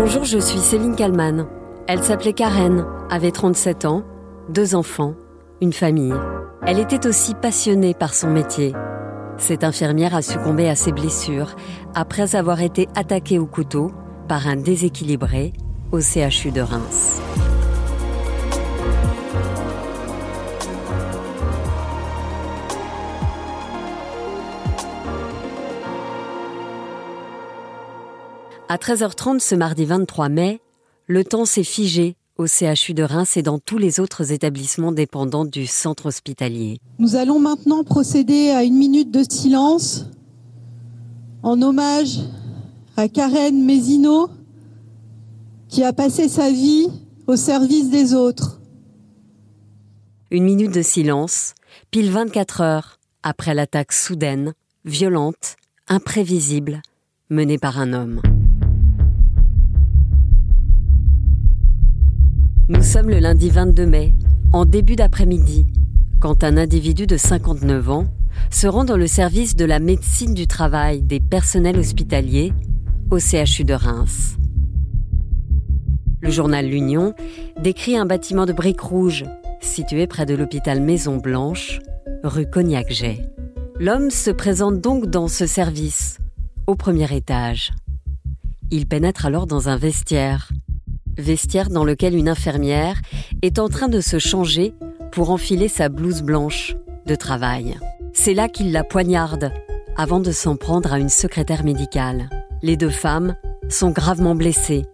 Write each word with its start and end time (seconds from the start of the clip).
Bonjour, 0.00 0.22
je 0.22 0.38
suis 0.38 0.60
Céline 0.60 0.94
Kalman. 0.94 1.48
Elle 1.88 2.04
s'appelait 2.04 2.32
Karen, 2.32 2.86
avait 3.10 3.32
37 3.32 3.84
ans, 3.84 4.04
deux 4.48 4.76
enfants, 4.76 5.14
une 5.60 5.72
famille. 5.72 6.14
Elle 6.64 6.78
était 6.78 7.04
aussi 7.08 7.34
passionnée 7.34 7.94
par 7.94 8.14
son 8.14 8.30
métier. 8.30 8.74
Cette 9.38 9.64
infirmière 9.64 10.14
a 10.14 10.22
succombé 10.22 10.68
à 10.68 10.76
ses 10.76 10.92
blessures 10.92 11.56
après 11.96 12.36
avoir 12.36 12.62
été 12.62 12.86
attaquée 12.94 13.40
au 13.40 13.46
couteau 13.46 13.90
par 14.28 14.46
un 14.46 14.54
déséquilibré 14.54 15.52
au 15.90 15.98
CHU 15.98 16.52
de 16.52 16.60
Reims. 16.60 17.20
À 28.70 28.76
13h30 28.76 29.40
ce 29.40 29.54
mardi 29.54 29.86
23 29.86 30.28
mai, 30.28 30.60
le 31.06 31.24
temps 31.24 31.46
s'est 31.46 31.64
figé 31.64 32.16
au 32.36 32.46
CHU 32.46 32.92
de 32.92 33.02
Reims 33.02 33.38
et 33.38 33.42
dans 33.42 33.58
tous 33.58 33.78
les 33.78 33.98
autres 33.98 34.30
établissements 34.30 34.92
dépendants 34.92 35.46
du 35.46 35.66
centre 35.66 36.04
hospitalier. 36.04 36.78
Nous 36.98 37.16
allons 37.16 37.38
maintenant 37.38 37.82
procéder 37.82 38.50
à 38.50 38.64
une 38.64 38.76
minute 38.76 39.10
de 39.10 39.24
silence 39.26 40.04
en 41.42 41.62
hommage 41.62 42.18
à 42.98 43.08
Karen 43.08 43.64
Mézineau 43.64 44.28
qui 45.70 45.82
a 45.82 45.94
passé 45.94 46.28
sa 46.28 46.50
vie 46.50 46.88
au 47.26 47.36
service 47.36 47.88
des 47.88 48.12
autres. 48.12 48.60
Une 50.30 50.44
minute 50.44 50.74
de 50.74 50.82
silence, 50.82 51.54
pile 51.90 52.10
24 52.10 52.60
heures 52.60 52.98
après 53.22 53.54
l'attaque 53.54 53.94
soudaine, 53.94 54.52
violente, 54.84 55.56
imprévisible, 55.88 56.82
menée 57.30 57.56
par 57.56 57.78
un 57.78 57.94
homme. 57.94 58.20
Nous 62.70 62.82
sommes 62.82 63.08
le 63.08 63.18
lundi 63.18 63.48
22 63.48 63.86
mai, 63.86 64.12
en 64.52 64.66
début 64.66 64.94
d'après-midi, 64.94 65.66
quand 66.20 66.44
un 66.44 66.58
individu 66.58 67.06
de 67.06 67.16
59 67.16 67.88
ans 67.88 68.04
se 68.50 68.66
rend 68.66 68.84
dans 68.84 68.98
le 68.98 69.06
service 69.06 69.56
de 69.56 69.64
la 69.64 69.78
médecine 69.78 70.34
du 70.34 70.46
travail 70.46 71.00
des 71.00 71.18
personnels 71.18 71.78
hospitaliers 71.78 72.52
au 73.10 73.18
CHU 73.18 73.64
de 73.64 73.72
Reims. 73.72 74.36
Le 76.20 76.30
journal 76.30 76.66
L'Union 76.66 77.14
décrit 77.58 77.96
un 77.96 78.04
bâtiment 78.04 78.44
de 78.44 78.52
briques 78.52 78.82
rouges 78.82 79.24
situé 79.62 80.06
près 80.06 80.26
de 80.26 80.34
l'hôpital 80.34 80.82
Maison 80.82 81.16
Blanche, 81.16 81.78
rue 82.22 82.50
Cognac-Jet. 82.50 83.22
L'homme 83.80 84.10
se 84.10 84.30
présente 84.30 84.82
donc 84.82 85.06
dans 85.06 85.28
ce 85.28 85.46
service, 85.46 86.18
au 86.66 86.74
premier 86.74 87.16
étage. 87.16 87.70
Il 88.70 88.84
pénètre 88.86 89.24
alors 89.24 89.46
dans 89.46 89.70
un 89.70 89.78
vestiaire 89.78 90.50
vestiaire 91.18 91.68
dans 91.68 91.84
lequel 91.84 92.14
une 92.14 92.28
infirmière 92.28 93.00
est 93.42 93.58
en 93.58 93.68
train 93.68 93.88
de 93.88 94.00
se 94.00 94.18
changer 94.18 94.74
pour 95.12 95.30
enfiler 95.30 95.68
sa 95.68 95.88
blouse 95.88 96.22
blanche 96.22 96.76
de 97.06 97.14
travail. 97.14 97.76
C'est 98.12 98.34
là 98.34 98.48
qu'il 98.48 98.72
la 98.72 98.84
poignarde 98.84 99.52
avant 99.96 100.20
de 100.20 100.32
s'en 100.32 100.56
prendre 100.56 100.92
à 100.92 100.98
une 100.98 101.08
secrétaire 101.08 101.64
médicale. 101.64 102.28
Les 102.62 102.76
deux 102.76 102.90
femmes 102.90 103.34
sont 103.68 103.90
gravement 103.90 104.34
blessées, 104.34 104.84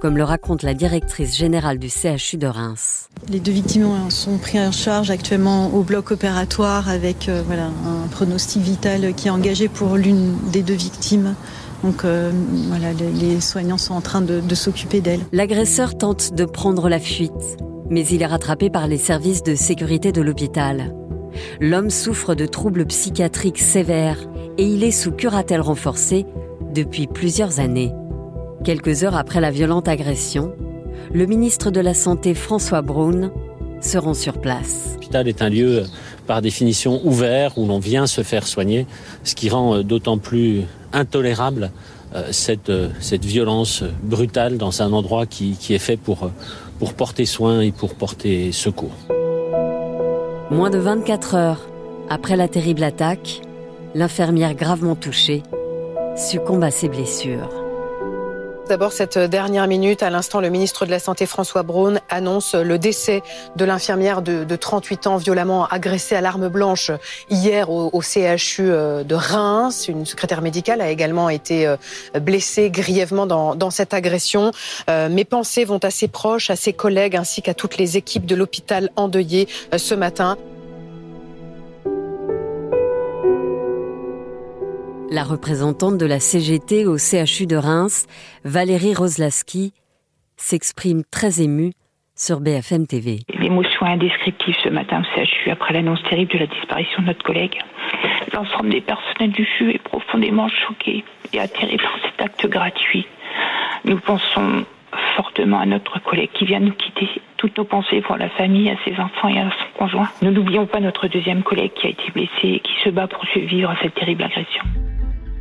comme 0.00 0.16
le 0.16 0.24
raconte 0.24 0.62
la 0.62 0.74
directrice 0.74 1.36
générale 1.36 1.78
du 1.78 1.88
CHU 1.88 2.36
de 2.36 2.46
Reims. 2.46 3.08
Les 3.28 3.40
deux 3.40 3.52
victimes 3.52 3.88
sont 4.08 4.38
prises 4.38 4.60
en 4.60 4.70
charge 4.70 5.10
actuellement 5.10 5.74
au 5.74 5.82
bloc 5.82 6.12
opératoire 6.12 6.88
avec 6.88 7.28
euh, 7.28 7.42
un 7.50 8.06
pronostic 8.08 8.62
vital 8.62 9.14
qui 9.14 9.26
est 9.26 9.30
engagé 9.30 9.66
pour 9.66 9.96
l'une 9.96 10.36
des 10.52 10.62
deux 10.62 10.74
victimes. 10.74 11.34
Donc 11.82 12.04
euh, 12.04 12.30
voilà, 12.68 12.92
les 12.92 13.40
soignants 13.40 13.78
sont 13.78 13.94
en 13.94 14.00
train 14.00 14.22
de 14.22 14.54
s'occuper 14.54 15.00
d'elle. 15.00 15.20
L'agresseur 15.32 15.98
tente 15.98 16.34
de 16.34 16.44
prendre 16.44 16.88
la 16.88 17.00
fuite, 17.00 17.58
mais 17.90 18.06
il 18.06 18.22
est 18.22 18.26
rattrapé 18.26 18.70
par 18.70 18.86
les 18.86 18.98
services 18.98 19.42
de 19.42 19.56
sécurité 19.56 20.12
de 20.12 20.22
l'hôpital. 20.22 20.94
L'homme 21.60 21.90
souffre 21.90 22.34
de 22.34 22.46
troubles 22.46 22.86
psychiatriques 22.86 23.58
sévères 23.58 24.18
et 24.56 24.64
il 24.64 24.84
est 24.84 24.92
sous 24.92 25.10
curatelle 25.10 25.60
renforcée 25.60 26.26
depuis 26.72 27.08
plusieurs 27.08 27.58
années. 27.58 27.92
Quelques 28.64 29.04
heures 29.04 29.16
après 29.16 29.40
la 29.40 29.50
violente 29.50 29.88
agression, 29.88 30.52
le 31.12 31.26
ministre 31.26 31.70
de 31.70 31.80
la 31.80 31.94
Santé 31.94 32.34
François 32.34 32.82
Braun 32.82 33.30
se 33.80 33.98
rend 33.98 34.14
sur 34.14 34.40
place. 34.40 34.92
L'hôpital 34.94 35.28
est 35.28 35.42
un 35.42 35.48
lieu 35.48 35.84
par 36.26 36.42
définition 36.42 37.00
ouvert 37.04 37.56
où 37.58 37.66
l'on 37.66 37.78
vient 37.78 38.06
se 38.06 38.22
faire 38.22 38.46
soigner, 38.46 38.86
ce 39.24 39.34
qui 39.34 39.48
rend 39.48 39.82
d'autant 39.82 40.18
plus 40.18 40.62
intolérable 40.92 41.70
euh, 42.14 42.28
cette, 42.30 42.70
euh, 42.70 42.88
cette 43.00 43.24
violence 43.24 43.82
brutale 44.02 44.58
dans 44.58 44.80
un 44.80 44.92
endroit 44.92 45.26
qui, 45.26 45.56
qui 45.58 45.74
est 45.74 45.78
fait 45.78 45.96
pour, 45.96 46.24
euh, 46.24 46.28
pour 46.78 46.94
porter 46.94 47.26
soin 47.26 47.60
et 47.60 47.72
pour 47.72 47.94
porter 47.94 48.52
secours. 48.52 48.94
Moins 50.50 50.70
de 50.70 50.78
24 50.78 51.34
heures 51.34 51.68
après 52.08 52.36
la 52.36 52.46
terrible 52.46 52.84
attaque, 52.84 53.42
l'infirmière 53.94 54.54
gravement 54.54 54.94
touchée 54.94 55.42
succombe 56.16 56.62
à 56.62 56.70
ses 56.70 56.88
blessures. 56.88 57.55
D'abord, 58.68 58.90
cette 58.90 59.16
dernière 59.16 59.68
minute, 59.68 60.02
à 60.02 60.10
l'instant, 60.10 60.40
le 60.40 60.48
ministre 60.48 60.86
de 60.86 60.90
la 60.90 60.98
Santé, 60.98 61.24
François 61.26 61.62
Braun, 61.62 62.00
annonce 62.10 62.56
le 62.56 62.80
décès 62.80 63.22
de 63.54 63.64
l'infirmière 63.64 64.22
de, 64.22 64.42
de, 64.42 64.56
38 64.56 65.06
ans 65.06 65.16
violemment 65.18 65.68
agressée 65.68 66.16
à 66.16 66.20
l'arme 66.20 66.48
blanche 66.48 66.90
hier 67.30 67.70
au, 67.70 68.00
CHU 68.02 68.62
euh, 68.62 69.04
de 69.04 69.14
Reims. 69.14 69.86
Une 69.86 70.04
secrétaire 70.04 70.42
médicale 70.42 70.80
a 70.80 70.90
également 70.90 71.28
été 71.28 71.64
euh, 71.64 71.76
blessée 72.20 72.68
grièvement 72.70 73.26
dans, 73.26 73.54
dans 73.54 73.70
cette 73.70 73.94
agression. 73.94 74.50
Euh, 74.90 75.08
mes 75.08 75.24
pensées 75.24 75.64
vont 75.64 75.78
à 75.84 75.90
ses 75.90 76.08
proches, 76.08 76.50
à 76.50 76.56
ses 76.56 76.72
collègues, 76.72 77.14
ainsi 77.14 77.42
qu'à 77.42 77.54
toutes 77.54 77.76
les 77.76 77.96
équipes 77.96 78.26
de 78.26 78.34
l'hôpital 78.34 78.90
endeuillé 78.96 79.46
ce 79.76 79.94
matin. 79.94 80.36
La 85.16 85.24
représentante 85.24 85.96
de 85.96 86.04
la 86.04 86.20
CGT 86.20 86.84
au 86.84 86.98
CHU 86.98 87.46
de 87.46 87.56
Reims, 87.56 88.06
Valérie 88.44 88.92
Roslaski, 88.92 89.72
s'exprime 90.36 91.04
très 91.10 91.40
émue 91.40 91.72
sur 92.14 92.40
BFM 92.40 92.86
TV. 92.86 93.20
L'émotion 93.32 93.86
indescriptive 93.86 94.54
ce 94.62 94.68
matin 94.68 95.00
au 95.00 95.24
CHU 95.24 95.50
après 95.50 95.72
l'annonce 95.72 96.02
terrible 96.10 96.32
de 96.32 96.38
la 96.40 96.46
disparition 96.46 97.00
de 97.00 97.06
notre 97.06 97.22
collègue. 97.24 97.58
L'ensemble 98.34 98.68
des 98.68 98.82
personnels 98.82 99.30
du 99.30 99.46
CHU 99.46 99.70
est 99.70 99.82
profondément 99.82 100.50
choqué 100.50 101.02
et 101.32 101.40
atterré 101.40 101.78
par 101.78 101.96
cet 102.04 102.20
acte 102.20 102.46
gratuit. 102.46 103.06
Nous 103.86 103.98
pensons 103.98 104.66
fortement 105.16 105.60
à 105.60 105.64
notre 105.64 105.98
collègue 106.02 106.30
qui 106.34 106.44
vient 106.44 106.60
nous 106.60 106.74
quitter. 106.74 107.08
Toutes 107.38 107.56
nos 107.56 107.64
pensées 107.64 108.02
pour 108.02 108.18
la 108.18 108.28
famille, 108.28 108.68
à 108.68 108.76
ses 108.84 108.92
enfants 109.00 109.28
et 109.28 109.38
à 109.38 109.48
son 109.48 109.78
conjoint. 109.78 110.10
Ne 110.20 110.30
n'oublions 110.30 110.66
pas 110.66 110.80
notre 110.80 111.08
deuxième 111.08 111.42
collègue 111.42 111.72
qui 111.72 111.86
a 111.86 111.90
été 111.90 112.10
blessé 112.12 112.30
et 112.42 112.60
qui 112.60 112.72
se 112.84 112.90
bat 112.90 113.06
pour 113.06 113.24
survivre 113.28 113.70
à 113.70 113.76
cette 113.80 113.94
terrible 113.94 114.22
agression. 114.22 114.62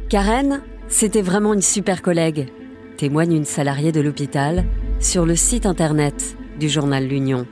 Karen, 0.07 0.61
c'était 0.87 1.23
vraiment 1.23 1.55
une 1.55 1.63
super 1.63 2.03
collègue, 2.03 2.47
témoigne 2.95 3.33
une 3.33 3.45
salariée 3.45 3.91
de 3.91 4.01
l'hôpital 4.01 4.63
sur 4.99 5.25
le 5.25 5.35
site 5.35 5.65
internet 5.65 6.37
du 6.59 6.69
journal 6.69 7.07
L'Union. 7.07 7.47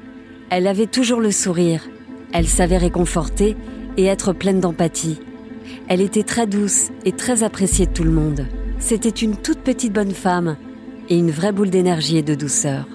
Elle 0.51 0.67
avait 0.67 0.85
toujours 0.85 1.19
le 1.19 1.31
sourire, 1.31 1.89
elle 2.31 2.47
savait 2.47 2.77
réconforter 2.77 3.55
et 3.97 4.05
être 4.05 4.33
pleine 4.33 4.59
d'empathie. 4.59 5.19
Elle 5.87 5.99
était 5.99 6.21
très 6.21 6.45
douce 6.45 6.89
et 7.05 7.11
très 7.11 7.41
appréciée 7.41 7.87
de 7.87 7.91
tout 7.91 8.03
le 8.03 8.11
monde. 8.11 8.45
C'était 8.77 9.09
une 9.09 9.35
toute 9.35 9.59
petite 9.59 9.93
bonne 9.93 10.13
femme 10.13 10.55
et 11.09 11.17
une 11.17 11.31
vraie 11.31 11.53
boule 11.53 11.71
d'énergie 11.71 12.17
et 12.17 12.23
de 12.23 12.35
douceur. 12.35 12.87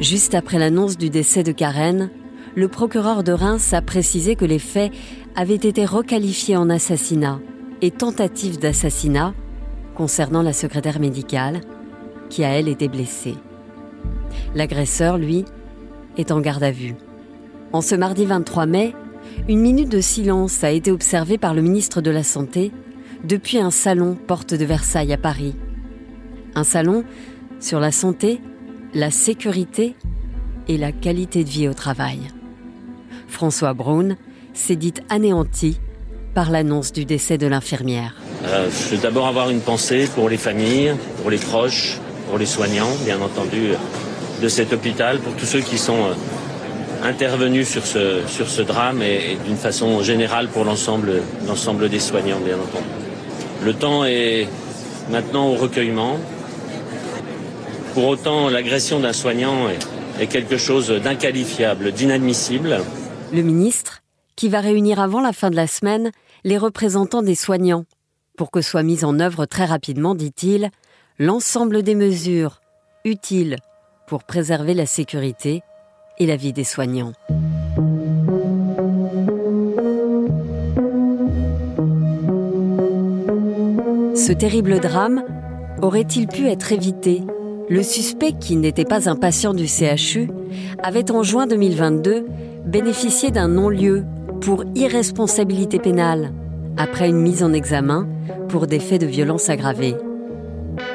Juste 0.00 0.34
après 0.34 0.58
l'annonce 0.58 0.96
du 0.96 1.10
décès 1.10 1.42
de 1.42 1.52
Karen, 1.52 2.08
le 2.54 2.68
procureur 2.68 3.24
de 3.24 3.32
Reims 3.32 3.72
a 3.72 3.80
précisé 3.82 4.36
que 4.36 4.44
les 4.44 4.58
faits 4.58 4.92
avaient 5.34 5.54
été 5.54 5.84
requalifiés 5.84 6.56
en 6.56 6.68
assassinat 6.68 7.40
et 7.80 7.90
tentative 7.90 8.58
d'assassinat 8.58 9.34
concernant 9.94 10.42
la 10.42 10.52
secrétaire 10.52 11.00
médicale 11.00 11.60
qui 12.28 12.44
a 12.44 12.50
elle 12.50 12.68
été 12.68 12.88
blessée. 12.88 13.34
L'agresseur, 14.54 15.18
lui, 15.18 15.44
est 16.16 16.30
en 16.30 16.40
garde 16.40 16.62
à 16.62 16.70
vue. 16.70 16.94
En 17.72 17.80
ce 17.80 17.94
mardi 17.94 18.26
23 18.26 18.66
mai, 18.66 18.94
une 19.48 19.60
minute 19.60 19.88
de 19.88 20.00
silence 20.00 20.62
a 20.64 20.70
été 20.70 20.90
observée 20.90 21.38
par 21.38 21.54
le 21.54 21.62
ministre 21.62 22.00
de 22.00 22.10
la 22.10 22.22
Santé 22.22 22.70
depuis 23.24 23.58
un 23.58 23.70
salon 23.70 24.14
porte 24.14 24.54
de 24.54 24.64
Versailles 24.64 25.12
à 25.12 25.18
Paris. 25.18 25.54
Un 26.54 26.64
salon 26.64 27.04
sur 27.60 27.80
la 27.80 27.92
santé, 27.92 28.40
la 28.94 29.10
sécurité 29.10 29.94
et 30.68 30.76
la 30.76 30.92
qualité 30.92 31.44
de 31.44 31.48
vie 31.48 31.68
au 31.68 31.74
travail. 31.74 32.20
François 33.26 33.72
Braun 33.72 34.16
s'est 34.54 34.76
dit 34.76 34.94
anéanti 35.08 35.78
par 36.34 36.50
l'annonce 36.50 36.92
du 36.92 37.04
décès 37.04 37.38
de 37.38 37.46
l'infirmière. 37.46 38.14
Euh, 38.44 38.68
je 38.70 38.94
veux 38.94 39.02
d'abord 39.02 39.26
avoir 39.26 39.50
une 39.50 39.60
pensée 39.60 40.08
pour 40.14 40.28
les 40.28 40.36
familles, 40.36 40.94
pour 41.20 41.30
les 41.30 41.38
proches, 41.38 41.98
pour 42.28 42.38
les 42.38 42.46
soignants, 42.46 42.94
bien 43.04 43.20
entendu, 43.20 43.72
de 44.40 44.48
cet 44.48 44.72
hôpital, 44.72 45.18
pour 45.18 45.34
tous 45.34 45.46
ceux 45.46 45.60
qui 45.60 45.78
sont 45.78 46.04
euh, 46.04 47.06
intervenus 47.06 47.68
sur 47.68 47.84
ce, 47.84 48.20
sur 48.26 48.48
ce 48.48 48.62
drame 48.62 49.02
et, 49.02 49.32
et 49.32 49.38
d'une 49.46 49.56
façon 49.56 50.02
générale 50.02 50.48
pour 50.48 50.64
l'ensemble 50.64 51.88
des 51.88 52.00
soignants, 52.00 52.40
bien 52.40 52.56
entendu. 52.56 52.86
Le 53.64 53.74
temps 53.74 54.04
est 54.04 54.48
maintenant 55.10 55.48
au 55.48 55.54
recueillement, 55.54 56.18
Pour 57.94 58.06
autant, 58.08 58.48
l'agression 58.48 59.00
d'un 59.00 59.12
soignant 59.12 59.68
est, 60.18 60.26
quelque 60.26 60.56
chose 60.56 60.88
d'inqualifiable, 60.88 61.92
d'inadmissible. 61.92 62.80
Le 63.32 63.42
ministre, 63.42 64.01
qui 64.36 64.48
va 64.48 64.60
réunir 64.60 65.00
avant 65.00 65.20
la 65.20 65.32
fin 65.32 65.50
de 65.50 65.56
la 65.56 65.66
semaine 65.66 66.10
les 66.44 66.58
représentants 66.58 67.22
des 67.22 67.34
soignants, 67.34 67.84
pour 68.36 68.50
que 68.50 68.60
soit 68.60 68.82
mise 68.82 69.04
en 69.04 69.20
œuvre 69.20 69.46
très 69.46 69.64
rapidement, 69.64 70.14
dit-il, 70.14 70.70
l'ensemble 71.18 71.82
des 71.82 71.94
mesures 71.94 72.60
utiles 73.04 73.56
pour 74.06 74.24
préserver 74.24 74.74
la 74.74 74.86
sécurité 74.86 75.62
et 76.18 76.26
la 76.26 76.36
vie 76.36 76.52
des 76.52 76.64
soignants. 76.64 77.12
Ce 84.14 84.32
terrible 84.32 84.78
drame 84.80 85.24
aurait-il 85.80 86.28
pu 86.28 86.46
être 86.46 86.72
évité? 86.72 87.22
Le 87.68 87.82
suspect, 87.82 88.32
qui 88.32 88.56
n'était 88.56 88.84
pas 88.84 89.08
un 89.08 89.16
patient 89.16 89.54
du 89.54 89.66
CHU, 89.66 90.30
avait 90.82 91.10
en 91.10 91.22
juin 91.22 91.46
2022 91.46 92.26
bénéficié 92.64 93.30
d'un 93.30 93.48
non-lieu 93.48 94.04
pour 94.42 94.64
irresponsabilité 94.74 95.78
pénale 95.78 96.32
après 96.76 97.08
une 97.08 97.20
mise 97.20 97.44
en 97.44 97.52
examen 97.52 98.08
pour 98.48 98.66
des 98.66 98.80
faits 98.80 99.00
de 99.00 99.06
violence 99.06 99.48
aggravée. 99.48 99.94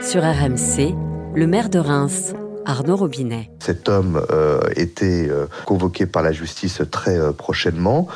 Sur 0.01 0.21
RMC, 0.21 0.93
le 1.33 1.47
maire 1.47 1.69
de 1.69 1.79
Reims, 1.79 2.33
Arnaud 2.67 2.97
Robinet. 2.97 3.49
Cet 3.59 3.87
homme 3.87 4.21
euh, 4.29 4.59
était 4.75 5.29
euh, 5.29 5.47
convoqué 5.65 6.05
par 6.05 6.21
la 6.21 6.33
justice 6.33 6.81
très 6.91 7.17
euh, 7.17 7.31
prochainement. 7.31 8.07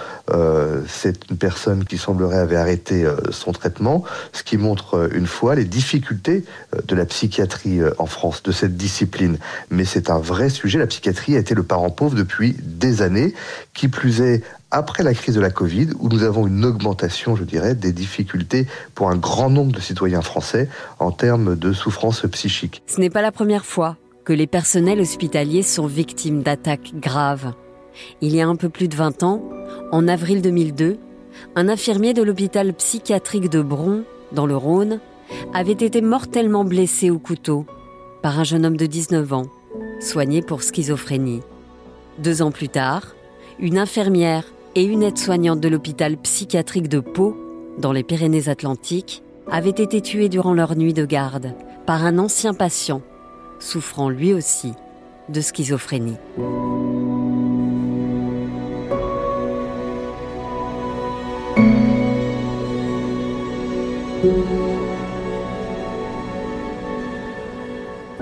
c'est 0.88 1.30
une 1.30 1.38
personne 1.38 1.86
qui 1.86 1.98
semblerait 1.98 2.40
avoir 2.40 2.62
arrêté 2.62 3.06
son 3.32 3.52
traitement, 3.52 4.04
ce 4.34 4.44
qui 4.44 4.58
montre 4.58 5.10
une 5.14 5.28
fois 5.28 5.56
les 5.56 5.66
difficultés 5.66 6.44
de 6.88 6.96
la 6.96 7.06
psychiatrie 7.06 7.80
en 7.98 8.06
France, 8.06 8.44
de 8.44 8.52
cette 8.52 8.78
discipline. 8.78 9.38
Mais 9.70 9.86
c'est 9.86 10.10
un 10.10 10.20
vrai 10.20 10.50
sujet. 10.50 10.80
La 10.80 10.88
psychiatrie 10.88 11.36
a 11.36 11.40
été 11.40 11.54
le 11.54 11.64
parent 11.64 11.90
pauvre 11.90 12.16
depuis 12.16 12.56
des 12.62 13.02
années. 13.02 13.34
Qui 13.74 13.88
plus 13.88 14.22
est, 14.22 14.44
après 14.70 15.04
la 15.04 15.14
crise 15.14 15.36
de 15.36 15.42
la 15.42 15.50
Covid, 15.50 15.90
où 16.00 16.08
nous 16.10 16.24
avons 16.24 16.48
une 16.48 16.64
augmentation, 16.66 17.36
je 17.36 17.44
dirais, 17.44 17.76
des 17.76 17.92
difficultés 17.92 18.68
pour 18.96 19.10
un 19.10 19.18
grand 19.18 19.50
nombre 19.50 19.74
de 19.74 19.82
citoyens 19.82 20.22
français 20.22 20.70
en 21.00 21.12
termes 21.12 21.56
de 21.56 21.74
souffrance 21.74 22.22
psychique. 22.32 22.82
Ce 22.88 23.00
n'est 23.00 23.10
pas 23.10 23.22
la 23.22 23.32
première 23.32 23.66
fois 23.66 23.98
que 24.24 24.34
les 24.34 24.48
personnels 24.48 25.02
hospitaliers 25.02 25.64
sont 25.64 25.88
victimes 25.88 26.44
d'attaques 26.44 26.94
graves. 26.96 27.54
Il 28.22 28.36
y 28.36 28.42
a 28.42 28.48
un 28.48 28.56
peu 28.56 28.70
plus 28.70 28.88
de 28.88 28.96
20 28.96 29.24
ans, 29.24 29.44
en 29.92 30.08
avril 30.08 30.42
2002, 30.42 30.98
un 31.56 31.70
infirmier 31.70 32.14
de 32.14 32.24
l'hôpital 32.24 32.74
psychiatrique 32.74 33.50
de 33.50 33.62
Bron, 33.62 34.04
dans 34.32 34.46
le 34.46 34.56
Rhône, 34.56 35.00
avait 35.54 35.72
été 35.72 36.02
mortellement 36.02 36.64
blessé 36.64 37.10
au 37.10 37.20
couteau 37.20 37.66
par 38.22 38.40
un 38.40 38.44
jeune 38.44 38.66
homme 38.66 38.78
de 38.78 38.86
19 38.86 39.34
ans, 39.34 39.48
soigné 40.00 40.42
pour 40.42 40.64
schizophrénie. 40.64 41.42
Deux 42.20 42.42
ans 42.42 42.52
plus 42.52 42.70
tard, 42.70 43.16
une 43.60 43.78
infirmière 43.78 44.46
et 44.76 44.84
une 44.84 45.04
aide-soignante 45.04 45.60
de 45.60 45.68
l'hôpital 45.68 46.18
psychiatrique 46.18 46.88
de 46.88 47.00
Pau, 47.00 47.36
dans 47.78 47.92
les 47.92 48.04
Pyrénées-Atlantiques, 48.04 49.24
avaient 49.50 49.70
été 49.70 50.02
tuées 50.02 50.30
durant 50.30 50.54
leur 50.54 50.76
nuit 50.76 50.94
de 50.94 51.06
garde 51.06 51.54
par 51.86 52.06
un 52.06 52.20
ancien 52.20 52.54
patient 52.54 53.02
souffrant 53.62 54.10
lui 54.10 54.34
aussi 54.34 54.74
de 55.30 55.40
schizophrénie. 55.40 56.18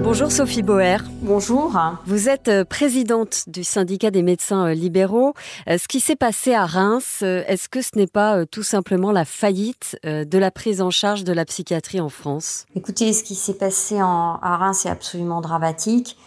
Bonjour 0.01 0.31
Sophie 0.31 0.62
Boer. 0.62 0.98
Bonjour. 1.22 1.78
Vous 2.06 2.30
êtes 2.30 2.48
euh, 2.48 2.63
présidente 2.63 3.44
du 3.48 3.66
syndicat 3.66 4.12
des 4.12 4.24
médecins 4.24 4.68
euh, 4.68 4.74
libéraux. 4.74 5.34
Euh, 5.68 5.78
ce 5.78 5.88
qui 5.88 6.00
s'est 6.00 6.16
passé 6.16 6.54
à 6.54 6.66
Reims, 6.66 7.22
est-ce 7.22 7.68
que 7.68 7.81
ce 7.81 7.92
n'est 7.96 8.07
pas 8.07 8.46
tout 8.46 8.63
simplement 8.63 9.12
la 9.12 9.25
faillite 9.25 9.98
de 10.04 10.38
la 10.38 10.51
prise 10.51 10.81
en 10.81 10.90
charge 10.90 11.24
de 11.25 11.34
la 11.34 11.44
psychiatrie 11.46 12.00
en 12.00 12.10
France? 12.10 12.66
Écoutez, 12.75 13.12
ce 13.12 13.24
qui 13.24 13.36
s'est 13.36 13.57
passé 13.57 14.00
à 14.00 14.57
Reims 14.57 14.86
est 14.86 14.90
absolument 14.90 15.42
dramatique. 15.42 16.18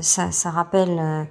Ça, 0.00 0.30
ça 0.30 0.50
rappelle 0.50 1.28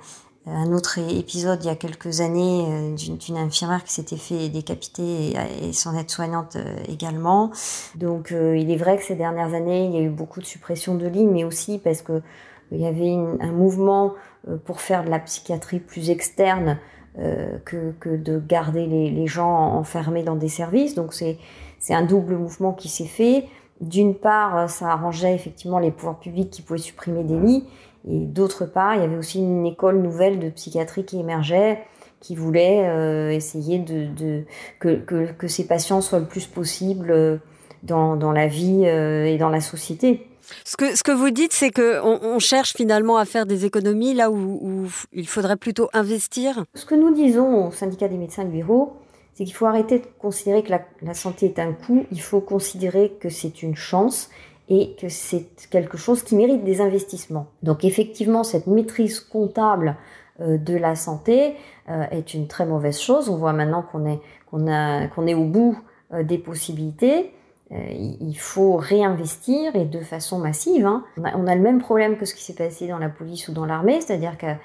un 0.49 0.71
autre 0.71 0.99
épisode 0.99 1.59
il 1.63 1.67
y 1.67 1.69
a 1.69 1.75
quelques 1.75 2.21
années 2.21 2.65
euh, 2.67 2.95
d'une 2.95 3.37
infirmière 3.37 3.83
qui 3.83 3.93
s'était 3.93 4.17
fait 4.17 4.49
décapiter 4.49 5.33
et, 5.61 5.73
son 5.73 5.97
aide-soignante 5.97 6.55
euh, 6.55 6.77
également. 6.87 7.51
Donc 7.95 8.31
euh, 8.31 8.57
il 8.57 8.71
est 8.71 8.77
vrai 8.77 8.97
que 8.97 9.03
ces 9.03 9.15
dernières 9.15 9.53
années, 9.53 9.85
il 9.85 9.93
y 9.93 9.97
a 9.97 10.01
eu 10.01 10.09
beaucoup 10.09 10.39
de 10.39 10.45
suppression 10.45 10.95
de 10.95 11.07
lits, 11.07 11.25
mais 11.25 11.43
aussi 11.43 11.79
parce 11.79 12.01
que 12.01 12.21
il 12.71 12.81
y 12.81 12.85
avait 12.85 13.13
un 13.13 13.51
mouvement 13.53 14.13
pour 14.65 14.81
faire 14.81 15.05
de 15.05 15.09
la 15.09 15.19
psychiatrie 15.19 15.79
plus 15.79 16.09
externe 16.09 16.77
que, 17.63 17.93
de 18.03 18.39
garder 18.45 18.85
les, 18.87 19.09
les, 19.09 19.25
gens 19.25 19.49
enfermés 19.49 20.21
dans 20.21 20.35
des 20.35 20.49
services. 20.49 20.93
Donc 20.93 21.13
c'est 21.13 21.37
un 21.93 22.01
double 22.01 22.35
mouvement 22.35 22.73
qui 22.73 22.89
s'est 22.89 23.05
fait. 23.05 23.45
D'une 23.79 24.15
part, 24.15 24.69
ça 24.69 24.89
arrangeait 24.89 25.33
effectivement 25.33 25.79
les 25.79 25.91
pouvoirs 25.91 26.19
publics 26.19 26.49
qui 26.49 26.61
pouvaient 26.61 26.77
supprimer 26.77 27.23
des 27.23 27.39
lits, 27.39 27.63
et 28.09 28.19
d'autre 28.19 28.65
part, 28.65 28.95
il 28.95 29.01
y 29.01 29.03
avait 29.03 29.17
aussi 29.17 29.39
une 29.39 29.65
école 29.65 30.01
nouvelle 30.01 30.39
de 30.39 30.49
psychiatrie 30.49 31.05
qui 31.05 31.19
émergeait, 31.19 31.79
qui 32.19 32.35
voulait 32.35 32.87
euh, 32.87 33.31
essayer 33.31 33.79
de, 33.79 34.43
que, 34.79 34.95
que, 35.31 35.47
ces 35.47 35.67
patients 35.67 36.01
soient 36.01 36.19
le 36.19 36.25
plus 36.25 36.47
possible 36.47 37.11
euh, 37.11 37.37
dans, 37.83 38.15
dans 38.15 38.31
la 38.31 38.47
vie 38.47 38.83
euh, 38.85 39.25
et 39.25 39.37
dans 39.37 39.49
la 39.49 39.61
société. 39.61 40.27
Ce 40.63 40.77
que, 40.77 40.95
ce 40.95 41.03
que 41.03 41.11
vous 41.11 41.29
dites, 41.29 41.51
c'est 41.51 41.71
qu'on 41.71 42.19
on 42.21 42.39
cherche 42.39 42.73
finalement 42.73 43.17
à 43.17 43.25
faire 43.25 43.45
des 43.45 43.65
économies 43.65 44.13
là 44.13 44.31
où, 44.31 44.89
il 45.11 45.27
faudrait 45.27 45.57
plutôt 45.57 45.89
investir. 45.93 46.63
Ce 46.73 46.85
que 46.85 46.95
nous 46.95 47.13
disons 47.13 47.67
au 47.67 47.71
syndicat 47.71 48.07
des 48.07 48.17
médecins 48.17 48.45
libéraux, 48.45 48.95
c'est 49.33 49.43
qu'il 49.43 49.53
faut 49.53 49.65
arrêter 49.65 49.99
de 49.99 50.05
considérer 50.17 50.63
que 50.63 50.71
la, 50.71 50.81
la 51.01 51.13
santé 51.13 51.47
est 51.47 51.59
un 51.59 51.73
coût, 51.73 52.05
il 52.11 52.21
faut 52.21 52.39
considérer 52.39 53.17
que 53.19 53.29
c'est 53.29 53.61
une 53.61 53.75
chance 53.75 54.29
et 54.69 54.95
que 54.99 55.09
c'est 55.09 55.47
quelque 55.69 55.97
chose 55.97 56.23
qui 56.23 56.35
mérite 56.35 56.63
des 56.63 56.81
investissements. 56.81 57.47
Donc 57.63 57.85
effectivement, 57.85 58.43
cette 58.43 58.67
maîtrise 58.67 59.19
comptable 59.19 59.95
euh, 60.41 60.57
de 60.57 60.75
la 60.75 60.95
santé 60.95 61.55
euh, 61.89 62.03
est 62.11 62.33
une 62.33 62.47
très 62.47 62.65
mauvaise 62.65 62.99
chose. 62.99 63.29
On 63.29 63.37
voit 63.37 63.53
maintenant 63.53 63.81
qu'on 63.81 64.05
est, 64.05 64.19
qu'on 64.51 64.67
a, 64.67 65.07
qu'on 65.07 65.25
est 65.25 65.33
au 65.33 65.45
bout 65.45 65.79
euh, 66.13 66.23
des 66.23 66.37
possibilités. 66.37 67.31
Il 67.69 68.37
faut 68.39 68.77
réinvestir 68.77 69.75
et 69.75 69.83
de 69.83 69.99
façon 69.99 70.39
massive. 70.39 70.85
Hein. 70.85 71.03
On, 71.17 71.47
a, 71.47 71.53
le 71.53 71.59
même 71.59 71.79
problème 71.79 72.15
que 72.15 72.23
ce 72.23 72.33
qui 72.33 72.41
s'est 72.41 72.55
passé 72.55 72.87
dans 72.87 72.97
la 72.97 73.09
police 73.09 73.49
ou 73.49 73.51
dans 73.51 73.65
l'armée, 73.65 73.99
c'est-à-dire 73.99 74.37
qu'à 74.37 74.57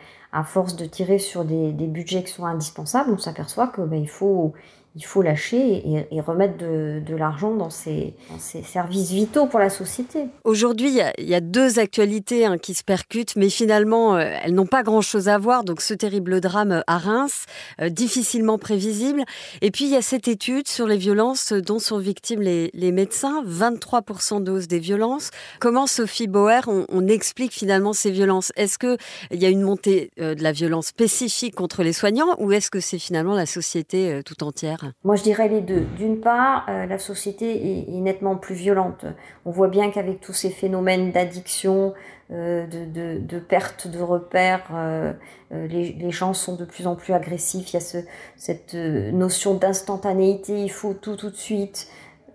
force 0.45 0.77
de 0.77 0.85
tirer 0.85 1.19
sur 1.19 1.45
des, 1.45 1.73
des, 1.73 1.89
budgets 1.89 2.23
qui 2.23 2.31
sont 2.31 2.45
indispensables, 2.45 3.11
on 3.11 3.19
s'aperçoit 3.19 3.67
que 3.67 3.81
ben, 3.81 4.01
il 4.01 4.09
faut 4.09 4.53
il 4.95 5.05
faut 5.05 5.23
lâcher 5.23 5.83
et, 6.11 6.21
remettre 6.21 6.59
de, 6.59 7.17
l'argent 7.17 7.55
dans 7.55 7.71
ces, 7.71 8.15
services 8.39 9.11
vitaux 9.11 9.47
pour 9.47 9.59
la 9.59 9.71
société. 9.71 10.27
Aujourd'hui, 10.45 10.99
il 11.19 11.29
y, 11.29 11.35
a 11.35 11.41
deux 11.41 11.79
actualités 11.79 12.45
hein, 12.45 12.59
qui 12.59 12.75
se 12.75 12.85
percutent, 12.85 13.37
mais 13.37 13.49
finalement, 13.49 14.17
euh, 14.17 14.31
elles 14.43 14.55
n'ont 14.55 14.67
pas 14.67 14.83
grand-chose 14.83 15.29
à 15.29 15.39
voir. 15.39 15.65
Donc, 15.65 15.81
ce 15.81 15.95
terrible 15.95 16.41
drame 16.41 16.83
à 16.87 16.99
Reims, 16.99 17.47
euh, 17.81 17.89
difficilement 17.89 18.59
prévisible. 18.59 19.23
Et 19.63 19.71
puis, 19.71 19.87
il 19.87 19.91
y 19.91 19.97
a 19.97 20.03
cette 20.03 20.29
étude 20.29 20.69
sur 20.69 20.87
les 20.87 20.99
violences 20.99 21.53
dont 21.53 21.79
sont 21.79 21.99
victimes 21.99 22.43
les, 22.43 22.93
médecins, 22.93 23.43
23% 23.45 24.43
de 24.43 24.53
hausse 24.53 24.69
des 24.69 24.79
violences. 24.79 25.31
Comment, 25.59 25.87
Sophie 25.87 26.29
Bauer, 26.29 26.69
on, 26.69 27.07
explique 27.07 27.53
finalement 27.53 27.93
ces 27.93 28.11
violences? 28.11 28.53
Est-ce 28.57 28.79
qu'il 28.79 28.97
y 29.33 29.45
a 29.45 29.49
une 29.49 29.63
montée 29.63 30.11
euh, 30.21 30.35
de 30.35 30.43
la 30.43 30.53
violence 30.53 30.89
spécifique 30.89 31.55
contre 31.55 31.83
les 31.83 31.93
soignants 31.93 32.37
ou 32.39 32.53
est-ce 32.53 32.71
que 32.71 32.81
c'est 32.81 32.99
finalement 32.99 33.35
la 33.35 33.47
société 33.47 34.21
tout 34.25 34.45
entière? 34.45 34.82
Moi, 35.05 35.17
je 35.17 35.23
dirais 35.23 35.49
les 35.49 35.61
deux. 35.61 35.85
D'une 35.97 36.21
part, 36.21 36.67
euh, 36.69 36.87
la 36.87 36.99
société 36.99 37.81
est, 37.89 38.01
nettement 38.01 38.37
plus 38.37 38.55
violente. 38.55 39.05
On 39.45 39.51
voit 39.51 39.69
bien 39.69 39.91
qu'avec 39.91 40.21
tous 40.21 40.33
ces 40.33 40.51
phénomènes 40.51 41.13
d'addiction, 41.13 41.95
euh, 42.33 42.67
de, 42.67 43.39
perte 43.39 43.87
de 43.89 44.01
repères, 44.01 44.69
euh, 44.75 45.13
les, 45.51 46.11
gens 46.11 46.35
sont 46.35 46.57
de 46.57 46.65
plus 46.65 46.87
en 46.87 46.97
plus 46.97 47.13
agressifs. 47.13 47.73
Il 47.73 47.75
y 47.75 47.77
a 47.77 48.03
cette 48.37 48.75
notion 48.75 49.55
d'instantanéité, 49.55 50.61
il 50.61 50.71
faut 50.71 50.95
tout 50.95 51.17
tout 51.17 51.31
de 51.31 51.37
suite. 51.37 51.89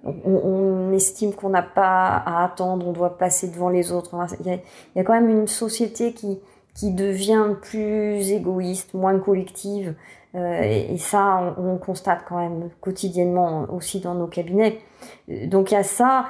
On, 0.04 0.94
estime 0.94 1.34
qu'on 1.34 1.50
n'a 1.50 1.64
pas 1.64 2.24
à 2.26 2.46
attendre, 2.46 2.88
on 2.88 2.94
doit 2.94 3.18
passer 3.18 3.50
devant 3.50 3.70
les 3.70 3.92
autres. 3.92 4.16
Il 4.40 4.46
y 4.46 4.52
a, 4.52 4.56
il 4.56 4.98
y 4.98 5.00
a 5.00 5.04
quand 5.04 5.14
même 5.14 5.30
une 5.30 5.48
société 5.48 6.14
qui, 6.14 6.40
qui 6.78 6.92
devient 6.92 7.56
plus 7.60 8.32
égoïste, 8.32 8.94
moins 8.94 9.18
collective. 9.20 9.96
Euh, 10.36 10.62
et, 10.62 10.98
ça, 10.98 11.56
on, 11.58 11.78
constate 11.78 12.24
quand 12.28 12.38
même 12.38 12.70
quotidiennement 12.82 13.66
aussi 13.74 14.00
dans 14.00 14.14
nos 14.14 14.28
cabinets. 14.28 14.80
Donc 15.28 15.72
il 15.72 15.76
y 15.76 15.78
a 15.78 15.84
ça. 15.84 16.26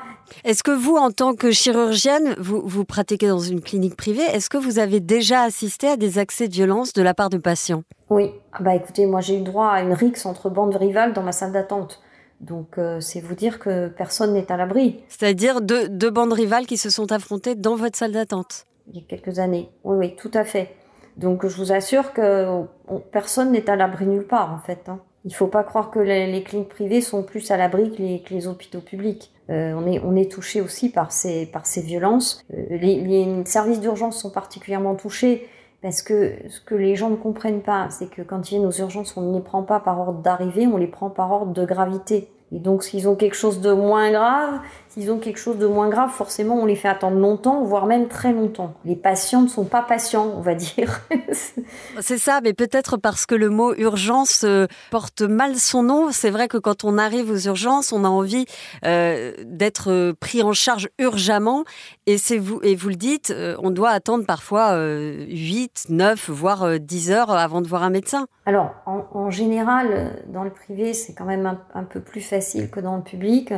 Est-ce 0.46 0.64
que 0.64 0.72
vous, 0.72 0.96
en 0.96 1.12
tant 1.12 1.34
que 1.34 1.52
chirurgienne, 1.52 2.36
vous, 2.40 2.62
vous 2.64 2.86
pratiquez 2.86 3.28
dans 3.28 3.40
une 3.40 3.60
clinique 3.60 3.98
privée, 3.98 4.24
est-ce 4.24 4.50
que 4.50 4.58
vous 4.58 4.80
avez 4.80 5.00
déjà 5.00 5.42
assisté 5.42 5.88
à 5.88 5.98
des 5.98 6.20
accès 6.20 6.48
de 6.48 6.54
violence 6.54 6.94
de 6.94 7.02
la 7.02 7.14
part 7.14 7.30
de 7.30 7.38
patients? 7.38 7.84
Oui. 8.10 8.32
Ah 8.54 8.60
bah 8.62 8.76
écoutez, 8.76 9.06
moi 9.06 9.20
j'ai 9.20 9.38
eu 9.38 9.42
droit 9.42 9.68
à 9.68 9.82
une 9.82 9.94
rixe 9.94 10.26
entre 10.26 10.50
bandes 10.50 10.76
rivales 10.76 11.12
dans 11.12 11.24
ma 11.24 11.34
salle 11.34 11.52
d'attente. 11.52 12.02
Donc 12.40 12.78
euh, 12.78 13.02
c'est 13.02 13.20
vous 13.20 13.36
dire 13.36 13.60
que 13.60 13.90
personne 13.90 14.34
n'est 14.34 14.50
à 14.52 14.58
l'abri. 14.58 15.02
C'est-à-dire 15.10 15.60
deux, 15.60 15.90
deux 15.90 16.12
bandes 16.12 16.34
rivales 16.34 16.68
qui 16.68 16.78
se 16.78 16.90
sont 16.90 17.12
affrontées 17.12 17.56
dans 17.56 17.76
votre 17.76 17.98
salle 17.98 18.12
d'attente? 18.12 18.68
Il 18.90 18.96
y 18.96 19.00
a 19.00 19.04
quelques 19.08 19.40
années. 19.40 19.70
Oui, 19.84 19.98
oui, 19.98 20.16
tout 20.16 20.32
à 20.34 20.44
fait. 20.44 20.76
Donc 21.18 21.46
je 21.46 21.58
vous 21.58 21.72
assure 21.72 22.14
que 22.14 22.64
personne 23.12 23.52
n'est 23.52 23.70
à 23.70 23.76
l'abri 23.76 24.06
nulle 24.06 24.28
part 24.28 24.54
en 24.54 24.60
fait. 24.60 24.88
Hein. 24.88 25.00
Il 25.26 25.34
faut 25.34 25.48
pas 25.48 25.64
croire 25.64 25.90
que 25.90 26.00
les, 26.00 26.44
cliniques 26.44 26.70
privées 26.70 27.02
sont 27.02 27.24
plus 27.24 27.52
à 27.52 27.58
l'abri 27.58 27.92
que 27.92 28.34
les, 28.34 28.48
hôpitaux 28.48 28.82
publics. 28.82 29.32
Euh, 29.50 29.74
on 29.74 29.86
est 29.88 30.00
on 30.00 30.30
touché 30.30 30.62
aussi 30.62 30.90
par 30.90 31.12
ces 31.12 31.46
par 31.46 31.66
ces 31.66 31.82
violences. 31.82 32.44
Euh, 32.54 32.66
les, 32.70 33.02
les, 33.02 33.46
services 33.46 33.80
d'urgence 33.80 34.22
sont 34.22 34.30
particulièrement 34.30 34.96
touchés 34.96 35.50
parce 35.82 36.02
que 36.02 36.34
ce 36.50 36.60
que 36.62 36.76
les 36.76 36.96
gens 36.96 37.10
ne 37.10 37.16
comprennent 37.16 37.62
pas, 37.62 37.90
c'est 37.90 38.10
que 38.10 38.22
quand 38.22 38.50
ils 38.50 38.56
viennent 38.56 38.66
aux 38.66 38.80
urgences, 38.80 39.16
on 39.18 39.22
ne 39.22 39.38
les 39.38 39.44
prend 39.44 39.64
pas 39.64 39.80
par 39.80 40.00
ordre 40.00 40.22
d'arrivée, 40.22 40.68
on 40.68 40.78
les 40.78 40.88
prend 40.88 41.10
par 41.10 41.32
ordre 41.32 41.54
de 41.54 41.66
gravité. 41.66 42.30
Et 42.52 42.60
donc, 42.60 42.84
s'ils 42.84 43.08
ont 43.08 43.16
quelque 43.16 43.36
chose 43.36 43.62
de 43.62 43.72
moins 43.72 44.12
grave, 44.12 44.60
s'ils 44.98 45.12
ont 45.12 45.20
quelque 45.20 45.38
chose 45.38 45.58
de 45.58 45.68
moins 45.68 45.90
grave, 45.90 46.10
forcément, 46.10 46.56
on 46.56 46.66
les 46.66 46.76
fait 46.76 46.88
attendre 46.88 47.18
longtemps, 47.18 47.64
voire 47.64 47.86
même 47.86 48.08
très 48.08 48.34
longtemps. 48.34 48.74
Les 48.86 48.96
patients 48.96 49.44
ne 49.44 49.48
sont 49.48 49.66
pas 49.66 49.82
patients, 49.82 50.34
on 50.36 50.42
va 50.42 50.56
dire. 50.56 51.02
C'est 52.02 52.18
ça, 52.18 52.40
mais 52.44 52.54
peut-être 52.54 52.98
parce 52.98 53.26
que 53.26 53.36
le 53.36 53.50
mot 53.50 53.74
urgence 53.76 54.44
euh, 54.44 54.66
porte 54.90 55.22
mal 55.22 55.56
son 55.56 55.84
nom. 55.84 56.12
C'est 56.12 56.30
vrai 56.30 56.48
que 56.48 56.58
quand 56.58 56.84
on 56.84 56.98
arrive 56.98 57.30
aux 57.30 57.38
urgences, 57.38 57.92
on 57.92 58.04
a 58.04 58.10
envie 58.10 58.46
euh, 58.86 59.34
d'être 59.46 60.14
pris 60.20 60.42
en 60.42 60.54
charge 60.54 60.90
urgemment. 60.98 61.64
Et 62.08 62.18
c'est 62.18 62.38
vous, 62.38 62.60
et 62.64 62.76
vous 62.76 62.90
le 62.90 62.96
dites, 62.96 63.30
euh, 63.30 63.56
on 63.60 63.70
doit 63.70 63.92
attendre 63.92 64.26
parfois 64.26 64.76
8, 64.78 65.88
9, 65.90 66.30
voire 66.30 66.80
10 66.80 67.12
heures 67.12 67.32
avant 67.32 67.62
de 67.62 67.68
voir 67.68 67.84
un 67.84 67.90
médecin. 67.90 68.28
Alors, 68.46 68.74
en, 68.86 69.30
général, 69.30 70.24
dans 70.28 70.44
le 70.44 70.50
privé, 70.50 70.94
c'est 70.94 71.14
quand 71.14 71.26
même 71.26 71.46
un, 71.46 71.60
un 71.74 71.84
peu 71.84 72.00
plus 72.00 72.22
facile 72.22 72.70
que 72.70 72.80
dans 72.80 72.96
le 72.96 73.04
public. 73.04 73.52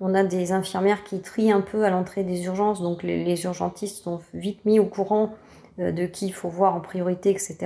On 0.00 0.14
a 0.14 0.24
des 0.24 0.52
infirmières 0.52 1.04
qui 1.04 1.20
trient 1.20 1.52
un 1.52 1.60
peu 1.60 1.84
à 1.84 1.90
l'entrée 1.90 2.24
des 2.24 2.44
urgences, 2.44 2.82
donc 2.82 3.02
les, 3.02 3.44
urgentistes 3.44 4.02
sont 4.02 4.20
vite 4.32 4.64
mis 4.64 4.80
au 4.80 4.86
courant 4.86 5.34
euh, 5.78 5.92
de 5.92 6.06
qui 6.06 6.26
il 6.26 6.32
faut 6.32 6.48
voir 6.48 6.74
en 6.74 6.80
priorité, 6.80 7.30
etc. 7.30 7.56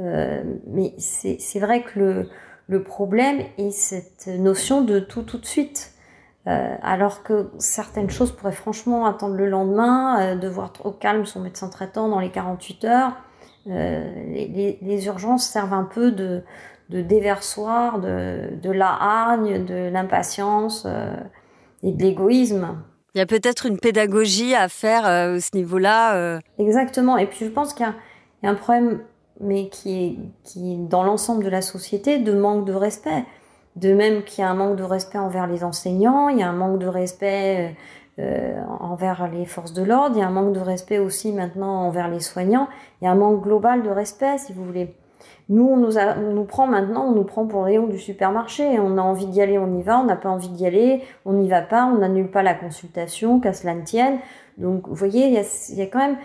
Euh, 0.00 0.42
mais 0.66 0.94
c'est 0.98 1.58
vrai 1.58 1.82
que 1.82 2.28
le, 2.66 2.82
problème 2.82 3.40
est 3.58 3.70
cette 3.70 4.26
notion 4.26 4.82
de 4.82 4.98
tout 4.98 5.22
tout 5.22 5.38
de 5.38 5.46
suite. 5.46 5.92
Euh, 6.48 6.74
alors 6.82 7.22
que 7.22 7.50
certaines 7.58 8.10
choses 8.10 8.32
pourraient 8.32 8.50
franchement 8.50 9.06
attendre 9.06 9.36
le 9.36 9.48
lendemain, 9.48 10.34
devoir 10.36 10.72
au 10.84 10.90
calme 10.90 11.24
son 11.24 11.40
médecin 11.40 11.68
traitant 11.68 12.08
dans 12.08 12.18
les 12.18 12.30
48 12.30 12.84
heures. 12.84 13.12
Les, 13.66 15.06
urgences 15.06 15.46
servent 15.46 15.74
un 15.74 15.84
peu 15.84 16.10
de, 16.10 16.42
de 16.92 17.00
déversoir, 17.00 18.00
de, 18.00 18.50
de 18.62 18.70
la 18.70 18.90
hargne, 18.90 19.64
de 19.64 19.88
l'impatience 19.90 20.84
euh, 20.86 21.14
et 21.82 21.90
de 21.90 22.02
l'égoïsme. 22.02 22.76
Il 23.14 23.18
y 23.18 23.20
a 23.22 23.26
peut-être 23.26 23.66
une 23.66 23.78
pédagogie 23.78 24.54
à 24.54 24.68
faire 24.68 25.06
euh, 25.06 25.36
à 25.36 25.40
ce 25.40 25.56
niveau-là. 25.56 26.16
Euh. 26.16 26.40
Exactement. 26.58 27.16
Et 27.16 27.26
puis 27.26 27.46
je 27.46 27.50
pense 27.50 27.72
qu'il 27.72 27.86
y, 27.86 28.46
a 28.46 28.50
un 28.50 28.54
problème, 28.54 29.00
mais 29.40 29.68
qui 29.70 30.04
est, 30.04 30.18
qui 30.44 30.76
dans 30.76 31.02
l'ensemble 31.02 31.42
de 31.42 31.48
la 31.48 31.62
société, 31.62 32.18
de 32.18 32.34
manque 32.34 32.66
de 32.66 32.74
respect. 32.74 33.24
De 33.76 33.94
même 33.94 34.22
qu'il 34.22 34.42
y 34.42 34.46
a 34.46 34.50
un 34.50 34.54
manque 34.54 34.76
de 34.76 34.82
respect 34.82 35.18
envers 35.18 35.46
les 35.46 35.64
enseignants, 35.64 36.28
il 36.28 36.38
y 36.38 36.42
a 36.42 36.48
un 36.48 36.52
manque 36.52 36.78
de 36.78 36.86
respect 36.86 37.74
envers 38.80 39.30
les 39.32 39.46
forces 39.46 39.72
de 39.72 39.82
l'ordre, 39.82 40.14
il 40.16 40.20
y 40.20 40.22
a 40.22 40.26
un 40.26 40.30
manque 40.30 40.52
de 40.52 40.60
respect 40.60 40.98
aussi 40.98 41.32
maintenant 41.32 41.86
envers 41.86 42.08
les 42.08 42.20
soignants, 42.20 42.68
il 43.00 43.06
y 43.06 43.08
a 43.08 43.10
un 43.12 43.14
manque 43.14 43.42
global 43.42 43.82
de 43.82 43.88
respect, 43.88 44.36
si 44.36 44.52
vous 44.52 44.62
voulez. 44.62 44.94
Nous, 45.48 45.66
on 45.66 45.76
nous, 45.76 46.44
prend 46.44 46.66
maintenant, 46.66 47.06
on 47.06 47.12
nous 47.12 47.24
prend 47.24 47.46
pour 47.46 47.64
rayon 47.64 47.86
du 47.86 47.98
supermarché. 47.98 48.78
On 48.78 48.96
a 48.98 49.02
envie 49.02 49.26
d'y 49.26 49.40
aller, 49.42 49.58
on 49.58 49.78
y 49.78 49.82
va. 49.82 49.98
On 49.98 50.04
n'a 50.04 50.16
pas 50.16 50.28
envie 50.28 50.48
d'y 50.48 50.66
aller, 50.66 51.02
on 51.24 51.34
n'y 51.34 51.48
va 51.48 51.62
pas. 51.62 51.86
On 51.86 51.98
n'annule 51.98 52.30
pas 52.30 52.42
la 52.42 52.54
consultation, 52.54 53.40
qu'à 53.40 53.52
cela 53.52 53.74
ne 53.74 53.82
tienne. 53.82 54.18
Donc, 54.58 54.88
vous 54.88 54.94
voyez, 54.94 55.26
il 55.26 55.34
y 55.76 55.82
a, 55.82 55.86
quand 55.86 55.98
même 55.98 56.16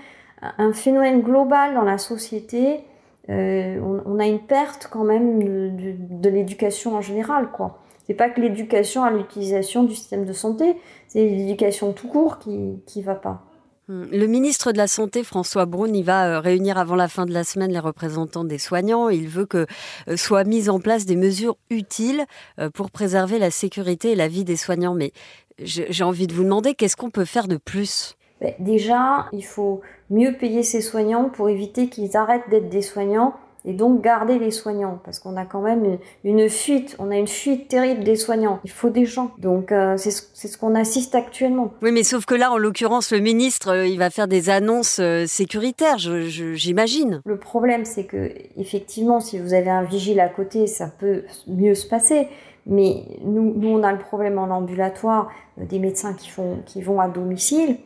un 0.57 0.73
phénomène 0.73 1.21
global 1.21 1.73
dans 1.73 1.83
la 1.83 1.97
société. 1.97 2.83
Euh, 3.29 3.79
on, 4.05 4.19
a 4.19 4.25
une 4.25 4.39
perte 4.39 4.87
quand 4.89 5.03
même 5.03 5.75
de, 5.75 6.29
l'éducation 6.29 6.95
en 6.95 7.01
général, 7.01 7.51
quoi. 7.51 7.79
C'est 8.05 8.13
pas 8.13 8.29
que 8.29 8.39
l'éducation 8.39 9.03
à 9.03 9.11
l'utilisation 9.11 9.83
du 9.83 9.93
système 9.93 10.23
de 10.23 10.31
santé, 10.31 10.77
c'est 11.09 11.25
l'éducation 11.25 11.91
tout 11.91 12.07
court 12.07 12.39
qui 12.39 12.81
qui 12.85 13.01
va 13.01 13.15
pas. 13.15 13.46
Le 13.89 14.25
ministre 14.25 14.73
de 14.73 14.77
la 14.77 14.87
Santé, 14.87 15.23
François 15.23 15.65
Braun, 15.65 16.01
va 16.01 16.27
euh, 16.27 16.39
réunir 16.41 16.77
avant 16.77 16.95
la 16.95 17.07
fin 17.07 17.25
de 17.25 17.31
la 17.31 17.45
semaine 17.45 17.71
les 17.71 17.79
représentants 17.79 18.43
des 18.43 18.57
soignants. 18.57 19.07
Il 19.07 19.29
veut 19.29 19.45
que 19.45 19.65
euh, 20.09 20.17
soient 20.17 20.43
mises 20.43 20.69
en 20.69 20.81
place 20.81 21.05
des 21.05 21.15
mesures 21.15 21.55
utiles 21.69 22.25
euh, 22.59 22.69
pour 22.69 22.91
préserver 22.91 23.39
la 23.39 23.49
sécurité 23.49 24.11
et 24.11 24.15
la 24.15 24.27
vie 24.27 24.43
des 24.43 24.57
soignants. 24.57 24.93
Mais 24.93 25.13
j'ai 25.59 26.03
envie 26.03 26.27
de 26.27 26.33
vous 26.33 26.43
demander, 26.43 26.75
qu'est-ce 26.75 26.97
qu'on 26.97 27.09
peut 27.11 27.23
faire 27.23 27.47
de 27.47 27.55
plus? 27.55 28.17
Ben, 28.41 28.53
Déjà, 28.59 29.27
il 29.31 29.45
faut 29.45 29.79
mieux 30.09 30.33
payer 30.33 30.63
ces 30.63 30.81
soignants 30.81 31.29
pour 31.29 31.47
éviter 31.47 31.87
qu'ils 31.87 32.17
arrêtent 32.17 32.49
d'être 32.49 32.69
des 32.69 32.81
soignants 32.81 33.35
et 33.67 33.73
donc 33.73 34.01
garder 34.01 34.39
les 34.39 34.49
soignants 34.49 34.99
parce 35.03 35.19
qu'on 35.19 35.35
a 35.35 35.43
quand 35.43 35.61
même 35.61 35.97
une, 36.23 36.49
fuite, 36.49 36.95
on 36.99 37.11
a 37.11 37.17
une 37.17 37.27
fuite 37.27 37.67
terrible 37.67 38.03
des 38.05 38.15
soignants. 38.15 38.59
Il 38.63 38.71
faut 38.71 38.89
des 38.89 39.05
gens. 39.05 39.31
Donc 39.37 39.73
euh, 39.73 39.97
c'est 39.97 40.11
ce, 40.11 40.57
qu'on 40.57 40.73
assiste 40.73 41.13
actuellement. 41.15 41.73
Oui, 41.81 41.91
mais 41.91 42.03
sauf 42.03 42.25
que 42.25 42.33
là, 42.33 42.49
en 42.49 42.57
l'occurrence, 42.57 43.11
le 43.11 43.19
ministre, 43.19 43.69
euh, 43.71 43.85
il 43.85 43.99
va 43.99 44.09
faire 44.09 44.29
des 44.29 44.49
annonces 44.49 44.99
euh, 44.99 45.25
sécuritaires, 45.27 45.97
j'imagine. 45.97 47.21
Le 47.25 47.37
problème, 47.37 47.83
c'est 47.83 48.05
que 48.05 48.31
effectivement, 48.55 49.19
si 49.19 49.37
vous 49.37 49.53
avez 49.53 49.69
un 49.69 49.83
vigile 49.83 50.21
à 50.21 50.29
côté, 50.29 50.65
ça 50.65 50.87
peut 50.87 51.23
mieux 51.47 51.75
se 51.75 51.85
passer. 51.85 52.29
Mais 52.67 53.03
nous, 53.25 53.53
nous 53.53 53.67
on 53.67 53.83
a 53.83 53.91
le 53.91 53.99
problème 53.99 54.39
en 54.39 54.49
ambulatoire 54.49 55.29
des 55.57 55.79
médecins 55.79 56.13
qui, 56.13 56.29
font, 56.29 56.59
qui 56.65 56.81
vont 56.81 57.01
à 57.01 57.09
domicile. 57.09 57.77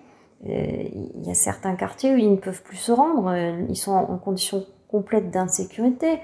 Il 0.43 1.23
y 1.23 1.29
a 1.29 1.35
certains 1.35 1.75
quartiers 1.75 2.13
où 2.13 2.17
ils 2.17 2.31
ne 2.31 2.37
peuvent 2.37 2.63
plus 2.63 2.77
se 2.77 2.91
rendre. 2.91 3.31
Ils 3.69 3.75
sont 3.75 3.91
en 3.91 4.17
condition 4.17 4.65
complète 4.91 5.31
d'insécurité. 5.31 6.19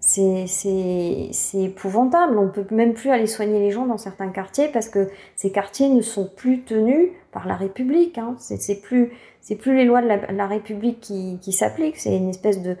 C'est 0.00 0.46
épouvantable. 1.54 2.38
On 2.38 2.48
peut 2.48 2.64
même 2.70 2.94
plus 2.94 3.10
aller 3.10 3.26
soigner 3.26 3.58
les 3.60 3.70
gens 3.70 3.86
dans 3.86 3.98
certains 3.98 4.28
quartiers 4.28 4.68
parce 4.68 4.88
que 4.88 5.08
ces 5.36 5.52
quartiers 5.52 5.88
ne 5.88 6.00
sont 6.00 6.28
plus 6.34 6.62
tenus 6.62 7.10
par 7.32 7.46
la 7.46 7.54
République. 7.54 8.16
Hein. 8.16 8.34
C'est 8.38 8.80
plus 8.80 9.12
plus 9.58 9.76
les 9.76 9.84
lois 9.84 10.00
de 10.00 10.08
la, 10.08 10.46
République 10.46 11.00
qui, 11.00 11.52
s'appliquent. 11.52 11.96
C'est 11.96 12.16
une 12.16 12.28
espèce 12.28 12.60
de, 12.62 12.76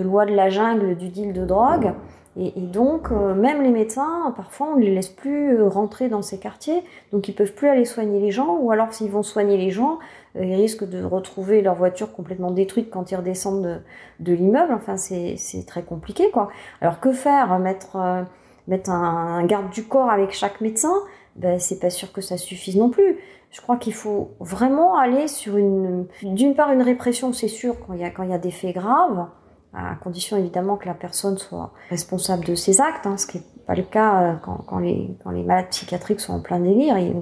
loi 0.00 0.24
de 0.24 0.34
la 0.34 0.50
jungle 0.50 0.96
du 0.96 1.08
deal 1.08 1.32
de 1.32 1.44
drogue. 1.44 1.92
Et, 2.38 2.52
donc, 2.56 3.10
euh, 3.10 3.34
même 3.34 3.62
les 3.62 3.70
médecins, 3.70 4.32
parfois, 4.34 4.68
on 4.72 4.76
ne 4.76 4.82
les 4.82 4.94
laisse 4.94 5.10
plus 5.10 5.58
euh, 5.58 5.68
rentrer 5.68 6.08
dans 6.08 6.22
ces 6.22 6.38
quartiers, 6.38 6.82
donc 7.12 7.28
ils 7.28 7.34
peuvent 7.34 7.52
plus 7.52 7.68
aller 7.68 7.84
soigner 7.84 8.20
les 8.20 8.30
gens, 8.30 8.56
ou 8.56 8.70
alors 8.70 8.94
s'ils 8.94 9.10
vont 9.10 9.22
soigner 9.22 9.58
les 9.58 9.70
gens, 9.70 9.98
ils 10.34 10.54
risquent 10.54 10.88
de 10.88 11.02
retrouver 11.02 11.62
leur 11.62 11.74
voiture 11.74 12.12
complètement 12.12 12.50
détruite 12.50 12.90
quand 12.90 13.10
ils 13.10 13.16
redescendent 13.16 13.82
de, 14.20 14.32
l'immeuble. 14.32 14.72
Enfin, 14.72 14.96
c'est 14.96 15.66
très 15.66 15.82
compliqué, 15.82 16.30
quoi. 16.30 16.48
Alors 16.80 17.00
que 17.00 17.12
faire 17.12 17.58
Mettre, 17.58 18.24
mettre 18.68 18.90
un, 18.90 19.44
garde 19.44 19.70
du 19.70 19.84
corps 19.84 20.10
avec 20.10 20.32
chaque 20.32 20.60
médecin? 20.60 20.94
Ben, 21.36 21.58
c'est 21.58 21.80
pas 21.80 21.90
sûr 21.90 22.12
que 22.12 22.20
ça 22.20 22.36
suffise 22.36 22.76
non 22.76 22.90
plus. 22.90 23.18
Je 23.50 23.60
crois 23.60 23.76
qu'il 23.76 23.94
faut 23.94 24.30
vraiment 24.40 24.96
aller 24.96 25.28
sur 25.28 25.56
une, 25.58 26.06
d'une 26.22 26.54
part 26.54 26.72
une 26.72 26.82
répression, 26.82 27.32
c'est 27.34 27.48
sûr, 27.48 27.76
quand 27.86 27.92
il 27.92 28.00
y 28.00 28.12
quand 28.12 28.22
il 28.22 28.30
y 28.30 28.34
a 28.34 28.38
des 28.38 28.50
faits 28.50 28.74
graves, 28.74 29.26
à 29.74 29.94
condition 29.96 30.36
évidemment 30.36 30.76
que 30.76 30.86
la 30.86 30.94
personne 30.94 31.38
soit 31.38 31.72
responsable 31.88 32.44
de 32.44 32.54
ses 32.54 32.80
actes, 32.80 33.06
hein, 33.06 33.16
ce 33.16 33.26
qui 33.26 33.38
n'est 33.38 33.44
pas 33.66 33.74
le 33.74 33.82
cas 33.82 34.22
euh, 34.22 34.34
quand, 34.66 34.78
les, 34.78 35.16
malades 35.24 35.68
psychiatriques 35.70 36.20
sont 36.20 36.34
en 36.34 36.40
plein 36.40 36.60
délire, 36.60 36.96
on 36.96 37.18
on 37.18 37.20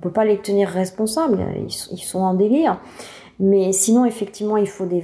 peut 0.00 0.10
pas 0.10 0.24
les 0.24 0.38
tenir 0.38 0.68
responsables, 0.68 1.44
ils, 1.56 1.70
sont 1.70 2.20
en 2.20 2.34
délire. 2.34 2.80
Mais 3.40 3.72
sinon, 3.72 4.04
effectivement, 4.04 4.56
il 4.56 4.68
faut 4.68 4.86
des, 4.86 5.02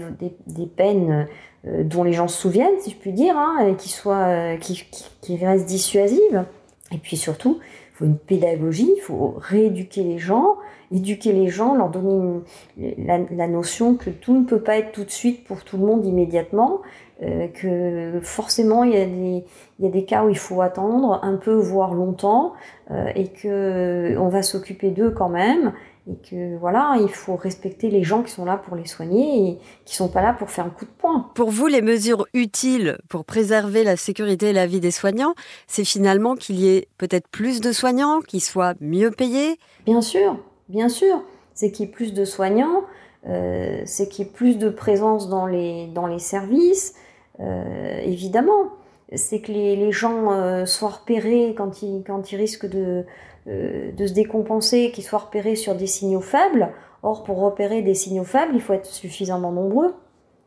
peines 0.76 1.26
euh, 1.67 1.85
dont 1.85 2.05
les 2.05 2.12
gens 2.12 2.29
se 2.29 2.40
souviennent, 2.40 2.79
si 2.81 2.90
je 2.90 2.97
puis 2.97 3.12
dire, 3.12 3.37
hein, 3.37 3.67
et 3.67 3.76
qui 3.76 3.88
soient, 3.88 4.55
euh, 4.55 4.57
qui, 4.57 5.37
restent 5.37 5.67
dissuasives. 5.67 6.45
Et 6.93 6.99
puis 6.99 7.17
surtout, 7.17 7.59
faut 8.00 8.07
une 8.07 8.16
pédagogie, 8.16 8.90
il 8.97 9.00
faut 9.00 9.35
rééduquer 9.37 10.02
les 10.02 10.19
gens, 10.19 10.57
éduquer 10.90 11.33
les 11.33 11.49
gens, 11.49 11.75
leur 11.75 11.90
donner 11.90 12.40
la, 12.78 13.47
notion 13.47 13.95
que 13.95 14.09
tout 14.09 14.33
ne 14.38 14.45
peut 14.45 14.61
pas 14.61 14.78
être 14.78 14.92
tout 14.92 15.04
de 15.04 15.11
suite 15.11 15.45
pour 15.45 15.64
tout 15.64 15.76
le 15.76 15.85
monde 15.85 16.04
immédiatement, 16.07 16.80
euh, 17.23 17.49
que 17.49 18.19
forcément 18.23 18.85
il 18.85 18.95
y, 18.95 19.87
a 19.87 19.90
des, 19.90 20.04
cas 20.04 20.25
où 20.25 20.30
il 20.30 20.38
faut 20.38 20.62
attendre 20.62 21.21
un 21.23 21.37
peu, 21.37 21.52
voire 21.52 21.92
longtemps, 21.92 22.54
euh, 22.90 23.09
et 23.14 23.28
que 23.28 24.16
on 24.19 24.28
va 24.28 24.42
s'occuper 24.42 24.90
d'eux 24.90 25.11
quand 25.11 25.28
même, 25.28 25.73
et 26.11 26.17
que 26.17 26.57
voilà, 26.59 26.97
il 27.00 27.09
faut 27.09 27.37
respecter 27.37 27.90
les 27.90 28.02
gens 28.02 28.23
qui 28.23 28.33
sont 28.33 28.45
là 28.45 28.57
pour 28.57 28.76
les 28.76 28.87
soigner 28.87 29.49
et 29.49 29.59
qui 29.85 29.95
sont 29.95 30.09
pas 30.09 30.23
là 30.23 30.33
pour 30.33 30.50
faire 30.50 30.67
un 30.67 30.71
coup 30.71 30.85
de 30.85 30.90
poing. 30.90 31.31
Pour 31.35 31.50
vous, 31.50 31.67
les 31.67 31.83
mesures 31.83 32.26
utiles 32.35 32.99
pour 33.09 33.25
préserver 33.25 33.85
la 33.85 33.97
sécurité 33.97 34.50
et 34.50 34.52
la 34.52 34.67
vie 34.67 34.81
des 34.81 34.90
soignants, 34.90 35.35
c'est 35.67 35.85
finalement 35.85 36.35
qu'il 36.35 36.59
y 36.59 36.69
ait 36.69 36.88
peut-être 36.99 37.29
plus 37.29 37.61
de 37.61 37.73
soignants, 37.73 38.21
qui 38.21 38.40
soient 38.40 38.75
mieux 38.81 39.11
payés? 39.11 39.59
Bien 39.87 40.00
sûr, 40.00 40.37
bien 40.69 40.88
sûr, 40.88 41.23
c'est 41.55 41.71
qu'il 41.71 41.87
y 41.87 41.88
ait 41.88 41.93
plus 41.93 42.12
de 42.12 42.25
soignants, 42.25 42.83
euh, 43.29 43.83
c'est 43.85 44.09
qu'il 44.09 44.25
y 44.25 44.29
ait 44.29 44.33
plus 44.33 44.59
de 44.59 44.69
présence 44.69 45.29
dans 45.29 45.47
les, 45.47 45.87
dans 45.88 46.07
les 46.07 46.19
services, 46.19 46.95
euh, 47.38 48.00
évidemment. 48.02 48.73
C'est 49.14 49.40
que 49.40 49.50
les, 49.50 49.76
les 49.76 49.93
gens 49.93 50.33
euh, 50.33 50.67
soient 50.67 50.90
repérés 51.00 51.55
quand 51.57 51.83
ils, 51.83 52.05
quand 52.07 52.31
ils 52.31 52.37
risquent 52.37 52.69
de, 52.69 53.05
de 53.47 54.07
se 54.07 54.12
décompenser, 54.12 54.93
qui 54.95 55.02
soit 55.02 55.19
repéré 55.19 55.57
sur 55.57 55.75
des 55.75 55.87
signaux 55.87 56.21
faibles. 56.21 56.69
Or, 57.02 57.25
pour 57.25 57.40
repérer 57.40 57.83
des 57.83 57.95
signaux 57.95 58.25
faibles, 58.25 58.52
il 58.55 58.61
faut 58.61 58.73
être 58.73 58.87
suffisamment 58.87 59.52
nombreux. 59.52 59.95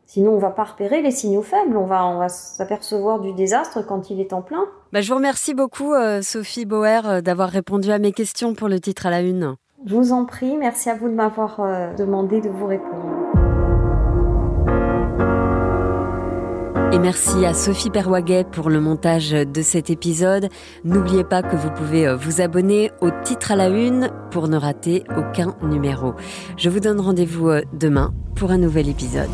Sinon, 0.06 0.32
on 0.32 0.38
va 0.38 0.50
pas 0.50 0.64
repérer 0.64 1.02
les 1.02 1.10
signaux 1.10 1.42
faibles. 1.42 1.76
On 1.76 1.86
va, 1.86 2.06
on 2.06 2.18
va 2.18 2.28
s'apercevoir 2.28 3.20
du 3.20 3.32
désastre 3.32 3.84
quand 3.86 4.10
il 4.10 4.20
est 4.20 4.32
en 4.32 4.42
plein. 4.42 4.64
Bah, 4.92 5.00
je 5.00 5.08
vous 5.08 5.16
remercie 5.16 5.54
beaucoup, 5.54 5.92
Sophie 6.22 6.66
Bauer, 6.66 7.22
d'avoir 7.22 7.48
répondu 7.48 7.90
à 7.90 7.98
mes 7.98 8.12
questions 8.12 8.54
pour 8.54 8.68
le 8.68 8.80
titre 8.80 9.06
à 9.06 9.10
la 9.10 9.20
une. 9.20 9.56
Je 9.86 9.94
vous 9.94 10.12
en 10.12 10.24
prie. 10.24 10.56
Merci 10.56 10.90
à 10.90 10.94
vous 10.94 11.08
de 11.08 11.14
m'avoir 11.14 11.58
demandé 11.96 12.40
de 12.40 12.48
vous 12.48 12.66
répondre. 12.66 13.13
Et 16.94 16.98
merci 17.00 17.44
à 17.44 17.54
Sophie 17.54 17.90
Perwaguet 17.90 18.44
pour 18.44 18.70
le 18.70 18.78
montage 18.80 19.32
de 19.32 19.62
cet 19.62 19.90
épisode. 19.90 20.48
N'oubliez 20.84 21.24
pas 21.24 21.42
que 21.42 21.56
vous 21.56 21.70
pouvez 21.72 22.06
euh, 22.06 22.14
vous 22.14 22.40
abonner 22.40 22.92
au 23.00 23.10
titre 23.24 23.50
à 23.50 23.56
la 23.56 23.68
une 23.68 24.12
pour 24.30 24.46
ne 24.46 24.56
rater 24.56 25.02
aucun 25.18 25.56
numéro. 25.60 26.14
Je 26.56 26.70
vous 26.70 26.78
donne 26.78 27.00
rendez-vous 27.00 27.48
euh, 27.48 27.62
demain 27.72 28.14
pour 28.36 28.52
un 28.52 28.58
nouvel 28.58 28.88
épisode. 28.88 29.26